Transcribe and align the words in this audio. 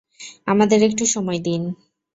আমাদের 0.47 0.79
একটু 0.83 1.03
সময় 1.05 1.39
দিন। 1.39 1.61